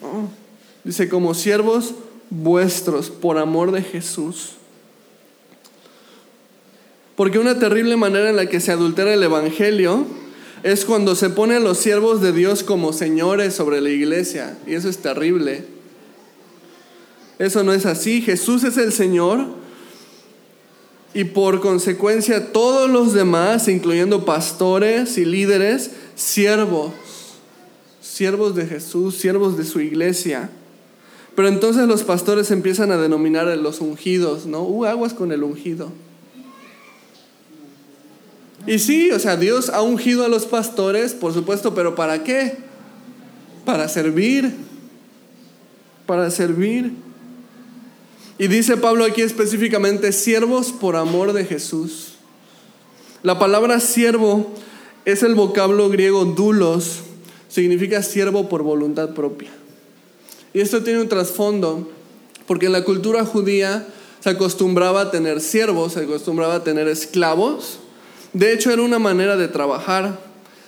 [0.00, 0.30] no.
[0.82, 1.94] Dice, como siervos
[2.28, 4.54] vuestros, por amor de Jesús.
[7.14, 10.06] Porque una terrible manera en la que se adultera el Evangelio
[10.62, 14.56] es cuando se pone a los siervos de Dios como señores sobre la iglesia.
[14.66, 15.64] Y eso es terrible.
[17.38, 18.22] Eso no es así.
[18.22, 19.46] Jesús es el Señor.
[21.14, 26.92] Y por consecuencia todos los demás, incluyendo pastores y líderes, siervos.
[28.00, 30.50] Siervos de Jesús, siervos de su iglesia.
[31.34, 34.62] Pero entonces los pastores empiezan a denominar a los ungidos, ¿no?
[34.62, 35.90] Uh, aguas con el ungido.
[38.66, 42.58] Y sí, o sea, Dios ha ungido a los pastores, por supuesto, pero ¿para qué?
[43.64, 44.54] Para servir.
[46.06, 46.92] Para servir.
[48.38, 52.14] Y dice Pablo aquí específicamente, siervos por amor de Jesús.
[53.22, 54.52] La palabra siervo
[55.04, 57.00] es el vocablo griego dulos,
[57.48, 59.50] significa siervo por voluntad propia.
[60.54, 61.88] Y esto tiene un trasfondo,
[62.46, 63.86] porque en la cultura judía
[64.20, 67.78] se acostumbraba a tener siervos, se acostumbraba a tener esclavos.
[68.32, 70.18] De hecho, era una manera de trabajar.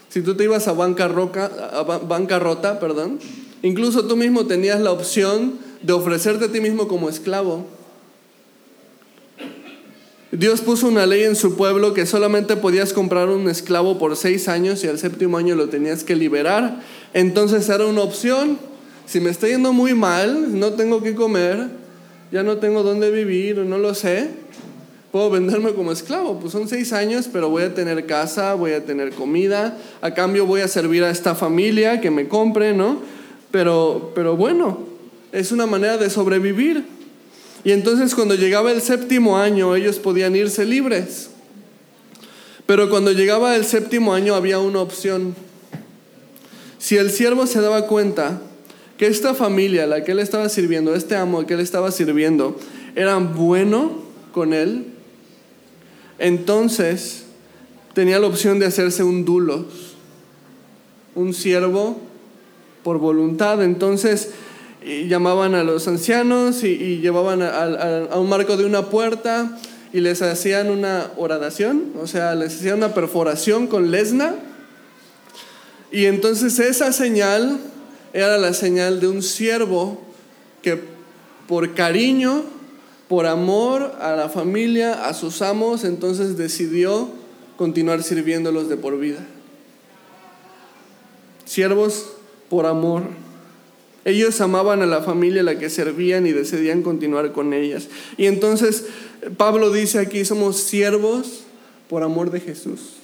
[0.08, 3.18] Si tú te ibas a bancarrota, perdón,
[3.62, 7.66] incluso tú mismo tenías la opción de ofrecerte a ti mismo como esclavo.
[10.30, 14.48] Dios puso una ley en su pueblo que solamente podías comprar un esclavo por seis
[14.48, 16.82] años y al séptimo año lo tenías que liberar.
[17.12, 18.58] Entonces era una opción.
[19.06, 21.68] Si me está yendo muy mal, no tengo que comer,
[22.32, 24.30] ya no tengo dónde vivir, no lo sé,
[25.14, 26.40] puedo venderme como esclavo.
[26.40, 30.44] Pues son seis años, pero voy a tener casa, voy a tener comida, a cambio
[30.44, 33.00] voy a servir a esta familia que me compre, ¿no?
[33.52, 34.80] Pero, pero bueno,
[35.30, 36.84] es una manera de sobrevivir.
[37.62, 41.30] Y entonces cuando llegaba el séptimo año ellos podían irse libres.
[42.66, 45.36] Pero cuando llegaba el séptimo año había una opción.
[46.78, 48.42] Si el siervo se daba cuenta
[48.98, 51.92] que esta familia a la que él estaba sirviendo, este amo al que él estaba
[51.92, 52.58] sirviendo,
[52.96, 54.02] era bueno
[54.32, 54.93] con él,
[56.18, 57.24] entonces
[57.94, 59.66] tenía la opción de hacerse un dulos,
[61.14, 61.98] un siervo
[62.82, 63.62] por voluntad.
[63.62, 64.30] Entonces
[64.84, 69.58] llamaban a los ancianos y, llevaban a, un marco de una puerta
[69.92, 74.34] y les hacían una horadación, o sea, les hacían una perforación con lesna.
[75.90, 77.58] Y entonces esa señal
[78.12, 80.02] era la señal de un siervo
[80.62, 80.82] que
[81.46, 82.42] por cariño,
[83.14, 87.08] por amor a la familia, a sus amos, entonces decidió
[87.56, 89.24] continuar sirviéndolos de por vida.
[91.44, 92.06] Siervos
[92.50, 93.04] por amor.
[94.04, 97.86] Ellos amaban a la familia a la que servían y decidían continuar con ellas.
[98.16, 98.86] Y entonces
[99.36, 101.44] Pablo dice aquí, somos siervos
[101.88, 102.94] por amor de Jesús.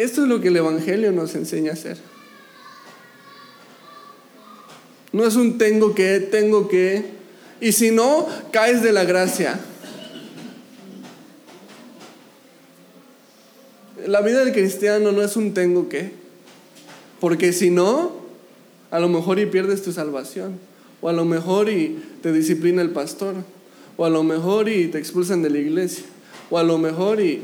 [0.00, 1.98] Esto es lo que el Evangelio nos enseña a hacer.
[5.12, 7.04] No es un tengo que, tengo que,
[7.60, 9.60] y si no, caes de la gracia.
[14.06, 16.12] la vida del cristiano no es un tengo que.
[17.20, 18.12] Porque si no,
[18.90, 20.58] a lo mejor y pierdes tu salvación.
[21.02, 23.34] O a lo mejor y te disciplina el pastor.
[23.98, 26.04] O a lo mejor y te expulsan de la iglesia.
[26.48, 27.42] O a lo mejor y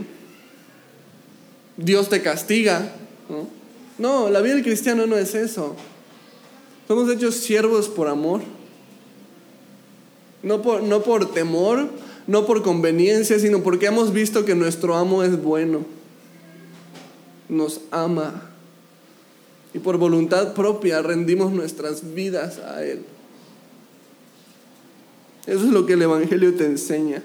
[1.77, 2.93] Dios te castiga.
[3.29, 3.49] No,
[3.99, 5.77] no la vida del cristiano no es eso.
[6.89, 8.43] Somos hechos siervos por amor.
[10.43, 11.89] No por, no por temor,
[12.27, 15.97] no por conveniencia, sino porque hemos visto que nuestro amo es bueno
[17.49, 18.51] nos ama
[19.75, 23.05] y por voluntad propia rendimos nuestras vidas a Él.
[25.47, 27.23] Eso es lo que el Evangelio te enseña.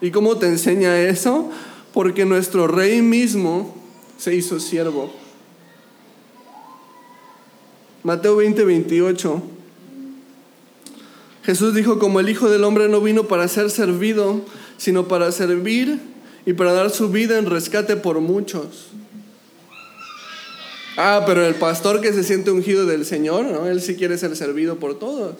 [0.00, 1.50] ¿Y cómo te enseña eso?
[1.96, 3.74] Porque nuestro Rey mismo
[4.18, 5.10] se hizo siervo.
[8.02, 9.42] Mateo 20, 28.
[11.42, 14.42] Jesús dijo, como el Hijo del Hombre no vino para ser servido,
[14.76, 15.98] sino para servir
[16.44, 18.88] y para dar su vida en rescate por muchos.
[20.98, 23.66] Ah, pero el pastor que se siente ungido del Señor, ¿no?
[23.68, 25.36] Él sí quiere ser servido por todos.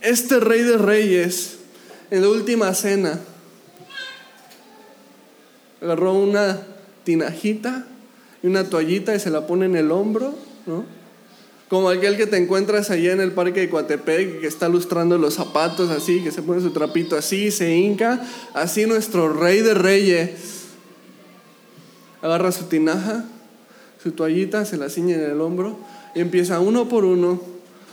[0.00, 1.58] Este rey de reyes,
[2.10, 3.20] en la última cena,
[5.80, 6.60] agarró una
[7.04, 7.86] tinajita
[8.42, 10.34] y una toallita y se la pone en el hombro,
[10.66, 10.84] ¿no?
[11.68, 15.34] Como aquel que te encuentras allá en el parque de Coatepec, que está lustrando los
[15.34, 18.26] zapatos así, que se pone su trapito así, se hinca.
[18.54, 20.30] Así nuestro rey de reyes
[22.22, 23.24] agarra su tinaja,
[24.02, 25.78] su toallita, se la ciñe en el hombro
[26.14, 27.40] y empieza uno por uno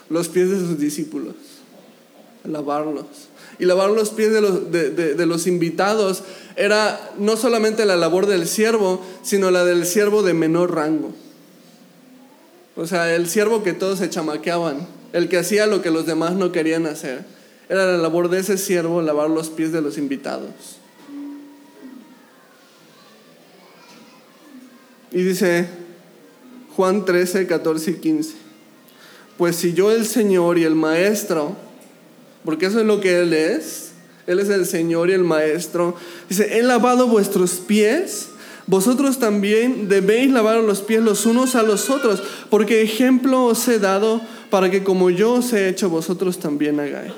[0.09, 1.35] los pies de sus discípulos,
[2.43, 3.05] a lavarlos.
[3.59, 6.23] Y lavar los pies de los, de, los invitados
[6.55, 11.13] era no solamente la labor del siervo, sino la del siervo de menor rango.
[12.75, 16.33] O sea, el siervo que todos se chamaqueaban, el que hacía lo que los demás
[16.33, 17.25] no querían hacer.
[17.69, 20.51] Era la labor de ese siervo lavar los pies de los invitados.
[25.11, 25.67] Y dice
[26.75, 28.33] Juan 13, 14 y 15.
[29.37, 31.55] Pues si yo el Señor y el Maestro,
[32.47, 33.89] porque eso es lo que Él es,
[34.25, 35.95] Él es el Señor y el Maestro,
[36.29, 38.29] dice, he lavado vuestros pies,
[38.67, 43.79] vosotros también debéis lavar los pies los unos a los otros, porque ejemplo os he
[43.79, 47.11] dado para que como yo os he hecho, vosotros también hagáis.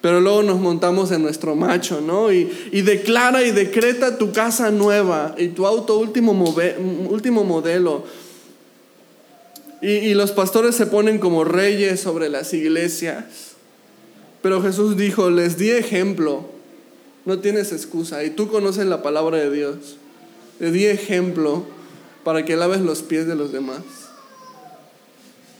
[0.00, 2.32] Pero luego nos montamos en nuestro macho, ¿no?
[2.32, 2.44] Y,
[2.80, 8.04] declara y decreta tu casa nueva y tu auto último modelo.
[9.84, 13.26] Y, los pastores se ponen como reyes sobre las iglesias.
[14.40, 16.48] Pero Jesús dijo, les di ejemplo,
[17.26, 18.24] no tienes excusa.
[18.24, 19.98] Y tú conoces la palabra de Dios.
[20.58, 21.66] Les di ejemplo
[22.24, 23.82] para que laves los pies de los demás.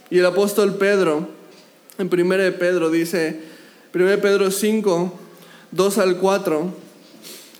[0.09, 1.29] Y el apóstol Pedro,
[1.99, 3.41] en 1 de Pedro, dice,
[3.95, 5.19] 1 Pedro 5,
[5.71, 6.73] 2 al 4,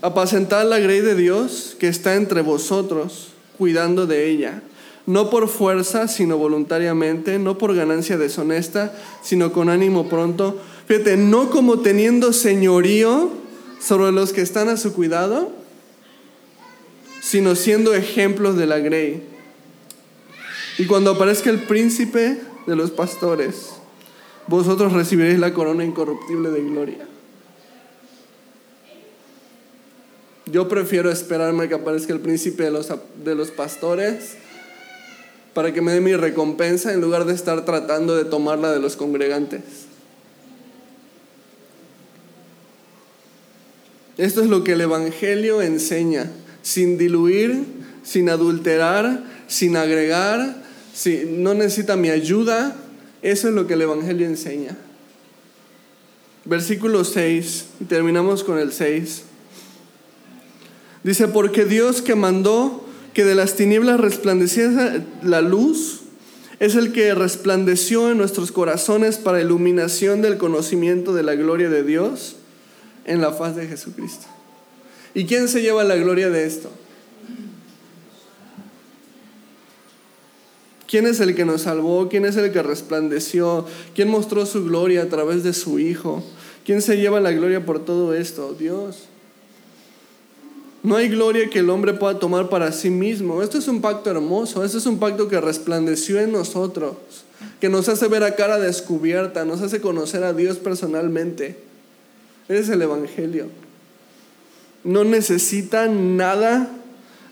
[0.01, 4.63] apacentad la grey de Dios que está entre vosotros, cuidando de ella,
[5.07, 10.59] no por fuerza, sino voluntariamente, no por ganancia deshonesta, sino con ánimo pronto.
[10.87, 13.31] Fíjate, no como teniendo señorío
[13.81, 15.53] sobre los que están a su cuidado,
[17.21, 19.23] sino siendo ejemplos de la grey.
[20.79, 23.75] Y cuando aparezca el príncipe de los pastores,
[24.47, 27.09] vosotros recibiréis la corona incorruptible de gloria.
[30.47, 32.93] Yo prefiero esperarme que aparezca el príncipe de los,
[33.25, 34.37] de los pastores
[35.55, 38.97] para que me dé mi recompensa en lugar de estar tratando de tomarla de los
[38.97, 39.63] congregantes.
[44.19, 46.31] Esto es lo que el Evangelio enseña,
[46.63, 47.65] sin diluir,
[48.03, 52.77] sin adulterar, sin agregar, si no necesita mi ayuda.
[53.23, 54.77] Eso es lo que el Evangelio enseña.
[56.45, 59.23] Versículo 6, y terminamos con el 6.
[61.03, 62.84] Dice, porque Dios que mandó
[63.15, 66.01] que de las tinieblas resplandeciese la luz,
[66.61, 71.83] es el que resplandeció en nuestros corazones para iluminación del conocimiento de la gloria de
[71.83, 72.37] Dios
[73.05, 74.27] en la faz de Jesucristo.
[75.15, 76.71] ¿Y quién se lleva la gloria de esto?
[80.89, 82.09] ¿Quién es el que nos salvó?
[82.09, 83.67] ¿Quién es el que resplandeció?
[83.95, 86.23] ¿Quién mostró su gloria a través de su Hijo?
[86.65, 88.55] ¿Quién se lleva la gloria por todo esto?
[88.55, 89.09] Dios.
[90.85, 93.43] No hay gloria que el hombre pueda tomar para sí mismo.
[93.43, 94.63] Esto es un pacto hermoso.
[94.63, 96.93] Esto es un pacto que resplandeció en nosotros,
[97.59, 101.57] que nos hace ver a cara descubierta, nos hace conocer a Dios personalmente.
[102.51, 103.47] Es el Evangelio.
[104.85, 106.69] No necesita nada,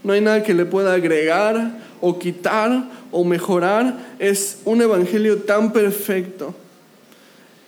[0.02, 4.14] no hay nada que le pueda agregar o quitar o mejorar.
[4.18, 6.54] Es un Evangelio tan perfecto.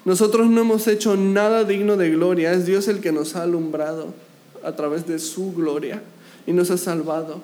[0.06, 4.23] Nosotros no hemos hecho nada digno de gloria, es Dios el que nos ha alumbrado
[4.64, 6.02] a través de su gloria
[6.46, 7.40] y nos ha salvado.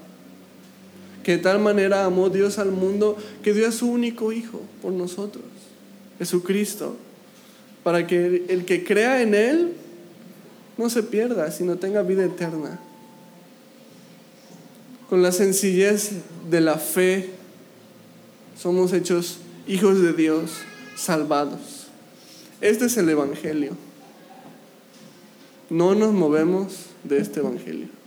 [1.23, 4.93] Que de tal manera amó Dios al mundo que dio a su único Hijo por
[4.93, 5.45] nosotros,
[6.19, 6.97] Jesucristo,
[7.83, 9.73] para que el que crea en Él
[10.77, 12.81] no se pierda, sino tenga vida eterna.
[15.09, 16.13] Con la sencillez
[16.49, 17.31] de la fe
[18.57, 20.53] somos hechos hijos de Dios,
[20.97, 21.87] salvados.
[22.61, 23.73] Este es el Evangelio.
[25.71, 28.00] No nos movemos de este Evangelio.